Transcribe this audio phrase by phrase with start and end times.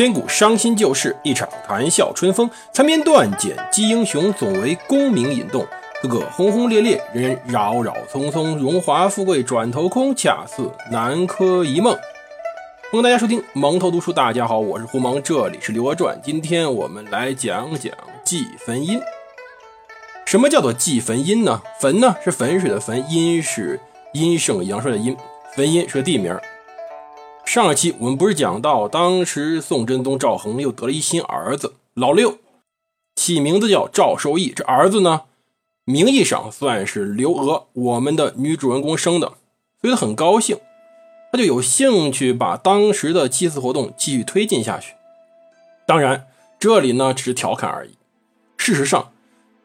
[0.00, 2.50] 千古伤心旧事，一场谈笑春风。
[2.72, 5.62] 残篇断简击英雄，总为功名引动。
[6.02, 8.56] 个个轰轰烈烈，人人扰扰匆匆。
[8.56, 11.92] 荣华富贵转头空，恰似南柯一梦。
[12.90, 14.10] 欢迎大家收听蒙头读书。
[14.10, 16.16] 大家好，我是胡蒙，这里是《刘娥传》。
[16.24, 17.92] 今天我们来讲讲
[18.24, 18.98] 祭坟阴。
[20.24, 21.60] 什么叫做祭坟阴呢？
[21.78, 23.78] 坟呢是汾水的汾，阴是
[24.14, 25.14] 阴盛阳衰的阴。
[25.54, 26.34] 坟阴是个地名。
[27.52, 32.38] 上一期我们不是讲到，当时宋真宗赵恒又得了一新儿子老六，
[33.16, 34.52] 起名字叫赵受益。
[34.54, 35.22] 这儿子呢，
[35.84, 39.32] 名义上算是刘娥我们的女主人公生的，
[39.80, 40.58] 所以他很高兴，
[41.32, 44.94] 他就有兴趣把当时的祭祀活动继续推进下去。
[45.84, 46.28] 当然，
[46.60, 47.96] 这里呢只是调侃而已。
[48.58, 49.10] 事实上，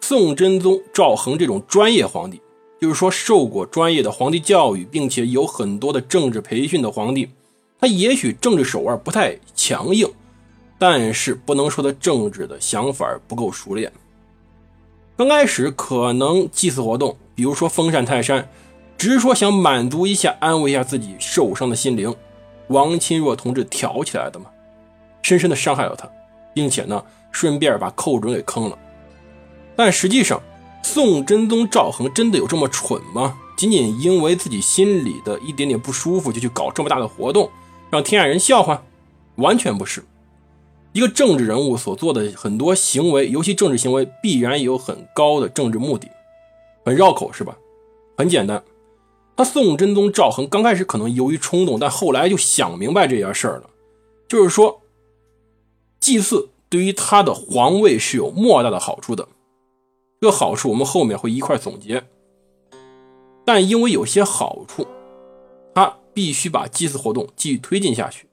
[0.00, 2.40] 宋真宗赵恒这种专业皇帝，
[2.80, 7.28] 就是说受过专业的皇帝教育，并且有很多的政治培训的皇帝。
[7.78, 10.10] 他也许政治手腕不太强硬，
[10.78, 13.92] 但是不能说他政治的想法不够熟练。
[15.16, 18.48] 刚开始可能祭祀活动，比如说封禅泰山，
[18.98, 22.14] 只是说想满足一下、安慰一下自己受伤的心灵。
[22.68, 24.46] 王钦若同志挑起来的嘛，
[25.22, 26.08] 深深的伤害了他，
[26.54, 28.78] 并且呢，顺便把寇准给坑了。
[29.76, 30.42] 但实际上，
[30.82, 33.38] 宋真宗赵恒真的有这么蠢吗？
[33.56, 37.50] 仅仅因为自己心里的一点点不舒服，就去搞这么大的活动？
[37.96, 38.84] 让天下人笑话，
[39.36, 40.04] 完全不是。
[40.92, 46.08] 一个政治人物所做的很多行为，尤其政治行为，必然有很高的政治目的。
[46.84, 47.56] 很绕口是吧？
[48.18, 48.62] 很简单，
[49.34, 53.70] 他宋真宗赵恒刚开始可能由于冲动，但后来就想明白这件事儿了，
[54.28, 54.82] 就是说，
[55.98, 59.26] 祭祀对于他的皇位是有莫大的好处的。
[60.20, 62.04] 这个好处我们后面会一块总结。
[63.44, 64.86] 但因为有些好处，
[66.16, 68.26] 必须把祭祀活动继续推进下去。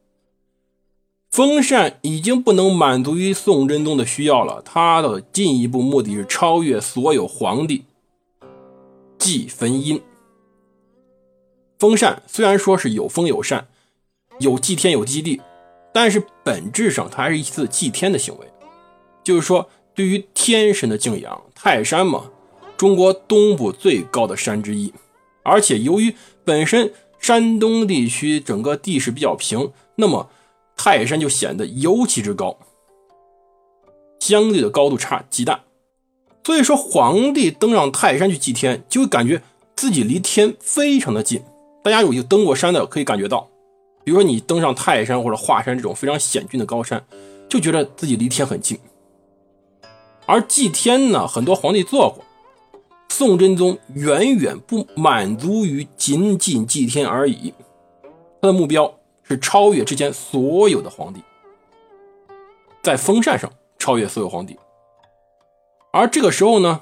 [1.29, 7.83] 封禅已经不能满足于宋真宗的需要了，他的进一步目的是超越所有皇帝。
[9.17, 10.01] 祭坟阴。
[11.77, 13.67] 封禅虽然说是有封有禅，
[14.39, 15.41] 有祭天有祭地，
[15.93, 18.47] 但是本质上它还是一次祭天的行为，
[19.25, 21.43] 就是说对于天神的敬仰。
[21.53, 22.31] 泰山嘛，
[22.77, 24.93] 中国东部最高的山之一，
[25.43, 26.93] 而且由于本身。
[27.23, 30.29] 山东地区整个地势比较平，那么
[30.75, 32.57] 泰山就显得尤其之高，
[34.19, 35.61] 相对的高度差极大。
[36.43, 39.41] 所以说，皇帝登上泰山去祭天，就会感觉
[39.73, 41.41] 自己离天非常的近。
[41.81, 43.47] 大家有登过山的可以感觉到，
[44.03, 47.05] 比如说你登上泰山或者华山这种非常险峻的高山，
[47.47, 48.77] 就觉得自己离天很近。
[50.25, 52.25] 而祭天呢，很多皇帝做过。
[53.15, 57.53] 宋真宗远远不满足于仅仅祭天而已，
[58.41, 58.91] 他的目标
[59.21, 61.21] 是超越之前所有的皇帝，
[62.81, 64.57] 在封禅上超越所有皇帝。
[65.91, 66.81] 而这个时候呢，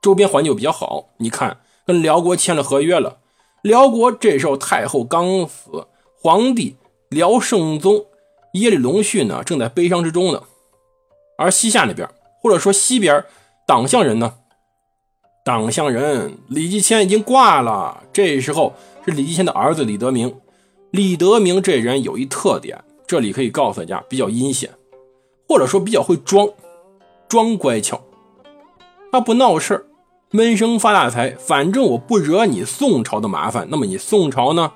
[0.00, 3.18] 周边环境比较好，你看跟辽国签了合约了。
[3.60, 5.88] 辽国这时候太后刚死，
[6.18, 6.76] 皇帝
[7.10, 8.06] 辽圣宗
[8.54, 10.42] 耶律隆绪呢正在悲伤之中呢。
[11.36, 12.08] 而西夏那边，
[12.40, 13.22] 或者说西边
[13.66, 14.38] 党项人呢？
[15.46, 18.74] 党项人李继迁已经挂了，这时候
[19.04, 20.34] 是李继迁的儿子李德明。
[20.90, 24.68] 李德明这人有一特点，这里可以告诉大家，比较阴险，
[25.48, 26.48] 或者说比较会装，
[27.28, 28.00] 装乖巧。
[29.12, 29.86] 他不闹事，
[30.32, 31.36] 闷声发大财。
[31.38, 34.72] 反正我不惹你宋朝的麻烦，那么你宋朝呢，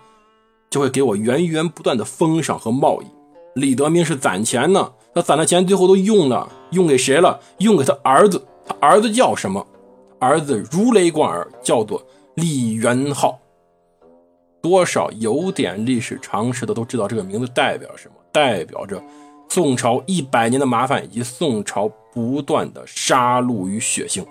[0.70, 3.06] 就会给我源源不断的封赏和贸易。
[3.56, 7.40] 李德明是攒钱呢，他攒的钱最后都用了，用给谁了？
[7.58, 8.46] 用给他儿子。
[8.64, 9.66] 他儿子叫什么？
[10.20, 13.38] 儿子如雷贯耳，叫做李元昊。
[14.62, 18.14] 多少有点历史常识的都知道这个名字代表什么？
[18.30, 19.02] 代表着
[19.48, 24.24] 宋朝一百年的麻烦以及宋朝不断的杀戮与血腥。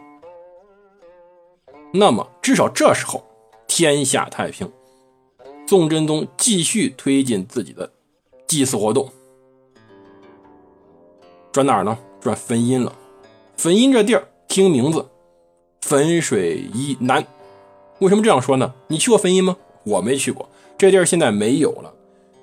[1.91, 3.23] 那么，至少这时候
[3.67, 4.71] 天下太平，
[5.67, 7.91] 宋真宗继续推进自己的
[8.47, 9.09] 祭祀活动。
[11.51, 11.97] 转哪儿呢？
[12.21, 12.95] 转汾阴了。
[13.57, 15.03] 汾阴这地儿，听名字。
[15.89, 17.25] 汾水以南，
[17.97, 18.75] 为什么这样说呢？
[18.89, 19.57] 你去过汾阴吗？
[19.83, 20.47] 我没去过，
[20.77, 21.91] 这地儿现在没有了。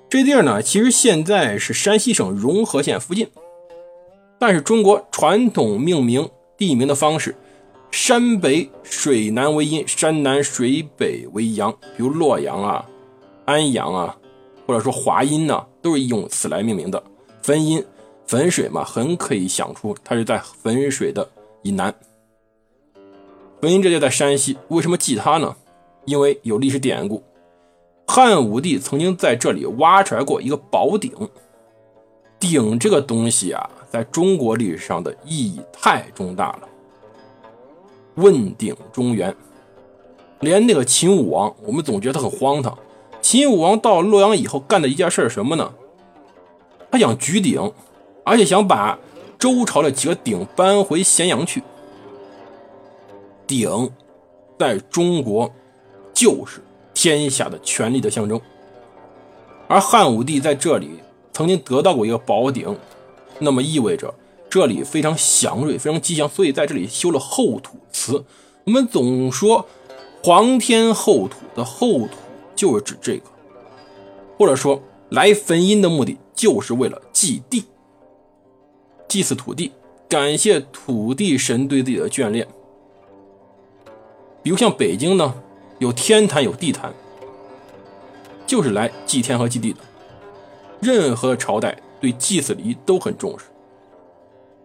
[0.09, 3.29] 这地儿呢，其实现在是山西省荣和县附近。
[4.37, 7.33] 但是中国传统命名地名的方式，
[7.89, 11.71] 山北水南为阴，山南水北为阳。
[11.95, 12.85] 比如洛阳啊、
[13.45, 14.17] 安阳啊，
[14.65, 17.01] 或者说华阴呢，都是用此来命名的。
[17.41, 17.81] 汾阴，
[18.27, 21.25] 汾水嘛，很可以想出它是在汾水的
[21.61, 21.95] 以南。
[23.61, 25.55] 文英这就在山西，为什么记它呢？
[26.05, 27.23] 因为有历史典故，
[28.05, 31.11] 汉武帝曾经在这里挖出来过一个宝鼎。
[32.39, 36.59] 鼎这个东西啊，在中国历史上的意义太重大了。
[38.15, 39.35] 问鼎中原，
[40.41, 42.77] 连那个秦武王，我们总觉得他很荒唐。
[43.21, 45.73] 秦武王到洛阳以后干的一件事是什么呢？
[46.91, 47.73] 他想举鼎，
[48.23, 48.99] 而且想把
[49.39, 51.63] 周朝的几个鼎搬回咸阳去。
[53.47, 53.89] 鼎
[54.59, 55.51] 在中国
[56.13, 56.61] 就是
[56.93, 58.39] 天下的权力的象征，
[59.67, 60.99] 而汉武帝在这里
[61.31, 62.77] 曾经得到过一个宝鼎，
[63.39, 64.13] 那么意味着。
[64.49, 68.23] 这里非常祥瑞，非常吉祥，所以在这里修了后土祠。
[68.63, 69.67] 我们总说
[70.23, 72.15] “皇天后土”的后土
[72.55, 73.25] 就是指这个，
[74.37, 77.65] 或者说来坟阴的目的就是为了祭地、
[79.09, 79.73] 祭祀土地，
[80.07, 82.47] 感谢土地神对自己的眷恋。
[84.47, 85.35] 比如像北京呢，
[85.77, 86.93] 有天坛有地坛，
[88.45, 89.79] 就是来祭天和祭地的。
[90.79, 93.47] 任何朝代对祭祀礼仪都很重视。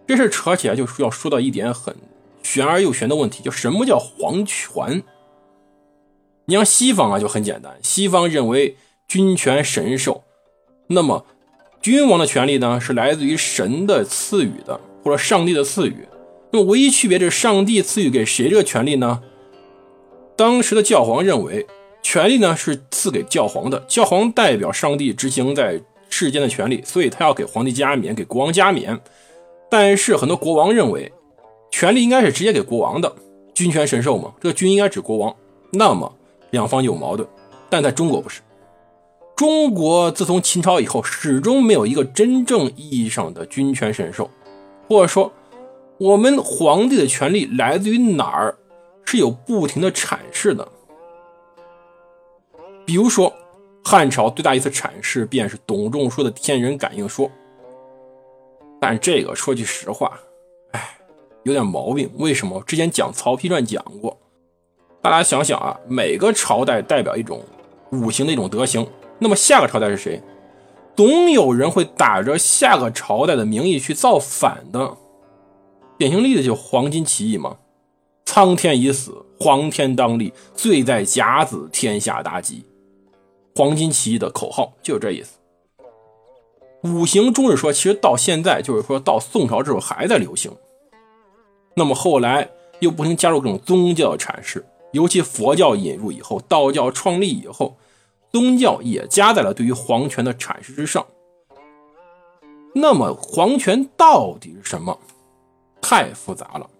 [0.07, 1.97] 这事扯起来，就是要说到一点很
[2.45, 5.03] 玄而又玄的问题，就什么叫皇权？
[6.45, 8.77] 你像西方啊，就很简单，西方认为
[9.09, 10.23] 君权神授，
[10.87, 11.27] 那么
[11.81, 16.07] 君王的权利呢，是来自于神的赐予的，或者上帝的赐予。
[16.53, 19.21] 那么唯一区别就是，上帝赐予给谁这个权利呢？
[20.43, 21.65] 当时的教皇认为，
[22.03, 25.81] 权力呢是赐给教皇的，教皇代表上帝执行在
[26.11, 29.01] 世间的权利，所以他要给皇帝加冕，给国王加冕。
[29.71, 31.13] 但是很多国王认为，
[31.71, 33.15] 权力应该是直接给国王的，
[33.55, 35.33] 君权神授嘛，这个君应该指国王。
[35.71, 36.13] 那么
[36.51, 37.29] 两方有矛盾，
[37.71, 38.41] 但在中国不是。
[39.37, 44.29] 中国自从秦朝以后，始终没有一个真正意义上的君权神授，
[44.89, 45.33] 或者说，
[45.99, 48.57] 我们皇帝的权力来自于哪儿，
[49.05, 50.67] 是有不停的阐释的。
[52.85, 53.33] 比如说，
[53.85, 57.31] 汉朝最大一次阐释便是董仲舒的天人感应说。
[58.81, 60.19] 但这个说句实话，
[60.73, 60.99] 哎，
[61.45, 62.11] 有点毛病。
[62.19, 62.63] 为什么？
[62.67, 64.19] 之前讲《曹丕传》讲过。
[65.01, 67.43] 大家想想啊，每个朝代代表一种
[67.93, 68.87] 五行的一种德行。
[69.19, 70.21] 那么下个朝代是谁？
[70.97, 74.97] 总有人会打着下个朝代的名义去造反的。
[75.97, 77.57] 典型例子就黄巾起义嘛。
[78.35, 82.65] 苍天已死，黄天当立，罪在甲子，天下大吉。
[83.55, 85.37] 黄巾起义的口号就是这意思。
[86.85, 90.51] 五行中日说，其实到现在就是说到宋朝之后还在流行。
[91.77, 92.49] 那么后来
[92.81, 97.77] 又不停加入各种宗教阐释，尤其佛教引入以后，道教创立以后，
[98.31, 101.07] 宗教也加在了对于皇权的阐释之上。
[102.75, 104.99] 那么皇权到底是什么？
[105.83, 106.71] 太复杂了。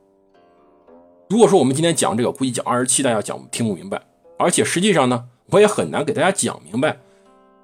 [1.33, 4.03] 如果说我们今天讲这个，估计讲二十七，大家讲听不明白。
[4.39, 6.99] 而且实际上呢，我也很难给大家讲明白。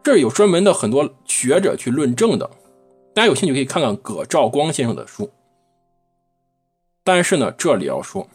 [0.02, 2.48] 这有专门的很多学者去论证的，
[3.12, 5.30] 大家有兴趣可以看看葛兆光先生的书。
[7.04, 8.26] 但是呢，这里要说，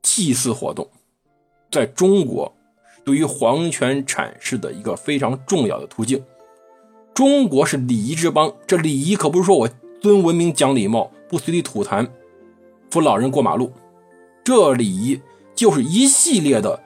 [0.00, 0.88] 祭祀活动
[1.70, 2.50] 在中国
[3.04, 6.24] 对于皇权阐释的一个非常重要的途径。
[7.12, 9.68] 中国是礼仪之邦，这礼仪可不是说我
[10.00, 12.08] 尊文明讲礼貌，不随地吐痰，
[12.90, 13.70] 扶老人过马路，
[14.48, 15.20] 这礼仪
[15.54, 16.80] 就是一系列的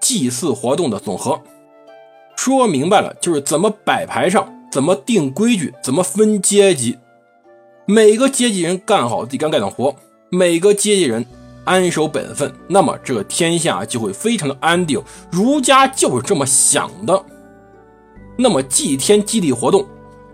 [0.00, 1.40] 祭祀活动的总和。
[2.36, 6.96] 说明白了，就是怎么摆排上，怎么定规矩，怎么分阶级。
[7.84, 9.92] 每个阶级人干好自己该干的活，
[10.30, 11.26] 每个阶级人
[11.64, 15.02] 安守本分，那么这个天下就会非常的安定。
[15.32, 17.24] 儒家就是这么想的。
[18.36, 19.84] 那么祭天祭地活动，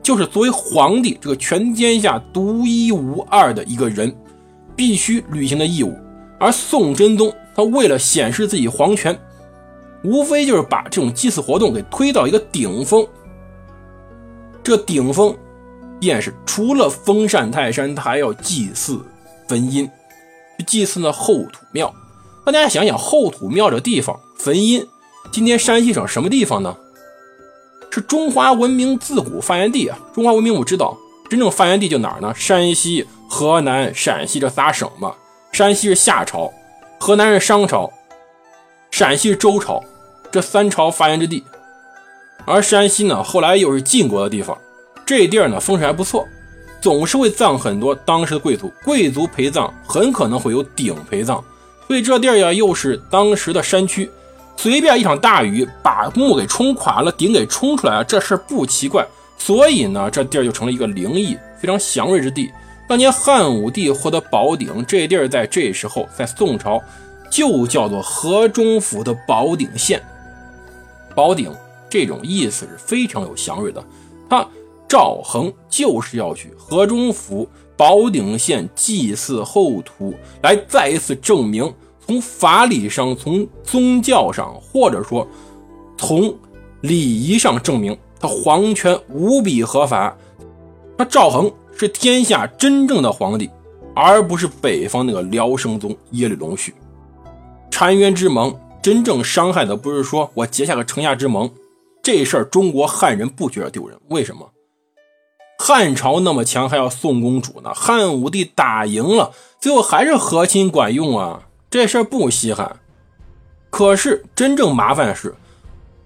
[0.02, 4.14] 就是作为皇帝这个全天下独一无二的一个人
[4.76, 5.96] 必须履行的义务。
[6.38, 9.18] 而宋真宗他为了显示自己皇权。
[10.02, 13.04] 无非就是把这种祭祀活动给推到一个顶峰，
[14.62, 15.36] 这顶峰
[15.98, 19.00] 便是除了封禅泰山，他还要祭祀
[19.48, 19.90] 坟阴，
[20.64, 21.92] 祭祀那后土庙。
[22.44, 24.86] 那大家想想，后土庙这地方，坟阴，
[25.32, 26.76] 今天山西省什么地方呢？
[27.90, 29.98] 是中华文明自古发源地啊！
[30.14, 30.96] 中华文明我知道，
[31.30, 32.32] 真正发源地就哪儿呢？
[32.36, 35.14] 山西、河南、陕西这仨省嘛。
[35.56, 36.52] 山西是夏朝，
[37.00, 37.90] 河南是商朝，
[38.90, 39.82] 陕西是周朝。
[40.30, 41.42] 这三朝发源之地，
[42.44, 44.54] 而山西呢，后来又是晋国的地方。
[45.06, 46.28] 这地儿呢，风水还不错，
[46.78, 48.70] 总是会葬很多当时的贵族。
[48.84, 51.42] 贵族陪葬很可能会有鼎陪葬，
[51.86, 54.10] 所以这地儿呀，又是当时的山区，
[54.58, 59.06] 随便一场大雨把墓给冲垮了，鼎给冲出来了，这事不奇怪。
[59.38, 62.52] 所以呢，这地儿就成了一个灵异、非常祥瑞之地。
[62.88, 66.80] 当年汉武帝获得宝鼎，这地儿在这时候，在宋朝
[67.28, 70.00] 就叫做河中府的宝鼎县。
[71.14, 71.52] 宝鼎
[71.88, 73.84] 这种意思是非常有祥瑞的，
[74.28, 74.46] 他
[74.86, 81.72] 赵恒就是要去河中府宝鼎县祭祀后土，来再一次证明，
[82.06, 85.26] 从法理上、从宗教上，或者说
[85.98, 86.32] 从
[86.82, 90.16] 礼仪上证明，他皇权无比合法。
[90.96, 93.50] 他赵恒是天下真正的皇帝，
[93.94, 96.74] 而不是北方那个辽圣宗耶律隆绪。
[97.70, 101.50] 澶渊之盟真正伤害的不是说我结下个城下之盟，
[102.02, 104.50] 这事儿中国汉人不觉得丢人，为什么？
[105.58, 107.72] 汉朝那么强，还要送公主呢。
[107.74, 112.76] 汉武帝打赢了，最后还是和亲管用啊，这事儿不稀罕。
[113.70, 115.34] 可是真正麻烦的是，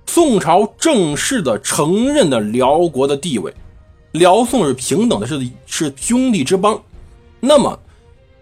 [0.06, 3.54] 宋朝正式的承认的辽国的地位，
[4.12, 6.81] 辽宋是平等的，是是兄弟之邦。
[7.38, 7.79] 那么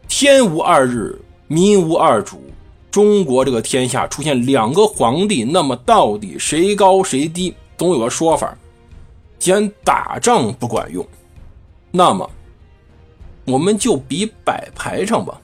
[0.09, 2.43] 天无二日，民无二主，
[2.91, 7.55] 中国这个天下出现两个皇帝，那么到底谁高谁低？
[7.77, 8.57] 总有个说法。
[9.39, 11.07] 既然打仗不管用，
[11.93, 12.29] 那么
[13.45, 15.41] 我们就比摆排场吧。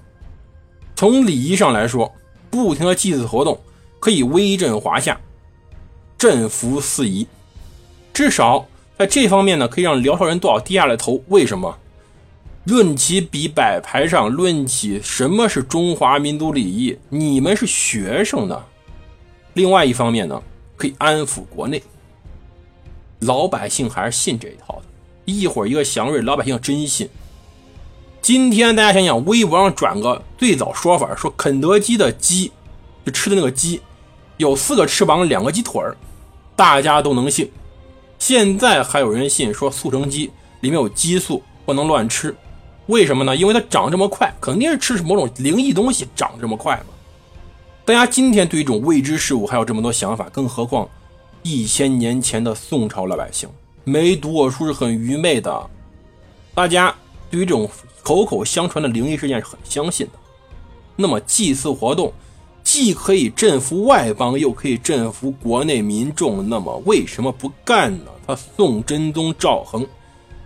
[0.96, 2.12] 从礼仪上来说，
[2.50, 3.56] 不停的祭祀活动
[4.00, 5.20] 可以威震华夏，
[6.18, 7.26] 振服四夷。
[8.12, 11.22] 至少在这方面呢，可以让辽朝人多少低下来头。
[11.28, 11.78] 为什么？
[12.64, 18.64] 论起比摆排场，论起什么是中华民族礼仪，你们是学生呢。
[19.52, 20.40] 另外一方面呢，
[20.76, 21.82] 可以安抚国内。
[23.20, 24.82] 老百姓还是信这一套的，
[25.24, 27.08] 一会儿一个祥瑞，老百姓真信。
[28.22, 32.52] 今天大家想想，微博上转个最早说法，说肯德基的鸡，
[33.04, 33.82] 就吃的那个鸡，
[34.38, 35.96] 有四个翅膀，两个鸡腿儿，
[36.56, 37.50] 大家都能信。
[38.18, 40.30] 现在还有人信说速成鸡
[40.60, 42.34] 里面有激素，不能乱吃，
[42.86, 43.36] 为什么呢？
[43.36, 46.86] 因为它长这么快，肯定是吃某种灵异东西长这么快嘛。
[47.84, 50.88] 大家今天对于这种未知事物还有这么多想法，更何况。
[51.42, 53.46] 一千年前的宋朝老百姓
[53.84, 55.70] 没读过书是很愚昧的，
[56.54, 56.94] 大家
[57.30, 57.68] 对于这种
[58.02, 60.12] 口口相传的灵异事件是很相信的。
[60.96, 62.10] 那么祭祀活动
[62.64, 68.10] 既可以镇服外邦，又可以镇服国内民众，那么为什么不干呢？
[68.26, 69.86] 他宋真宗赵恒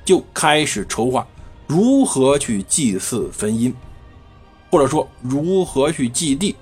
[0.05, 1.27] 就开始筹划
[1.67, 3.75] 如何去祭祀坟阴，
[4.71, 6.55] 或者说如何去祭地。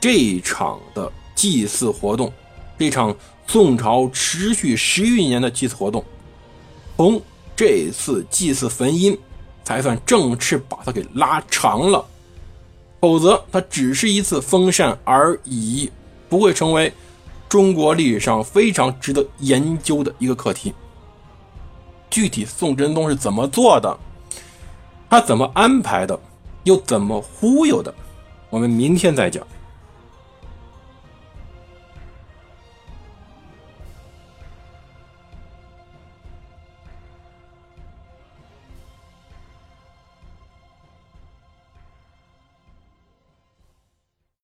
[0.00, 1.12] 这场的。
[1.38, 2.32] 祭祀活动，
[2.76, 3.14] 这场
[3.46, 6.04] 宋朝持续十余年的祭祀活动，
[6.96, 7.22] 从
[7.54, 9.16] 这次祭祀坟阴
[9.62, 12.04] 才算正式把它给拉长了，
[13.00, 15.90] 否则它只是一次封禅而已，
[16.28, 16.92] 不会成为
[17.48, 20.74] 中国历史上非常值得研究的一个课题。
[22.10, 23.98] 具体宋真宗是怎么做的，
[25.08, 26.18] 他怎么安排的，
[26.64, 27.94] 又怎么忽悠的，
[28.50, 29.46] 我们明天再讲。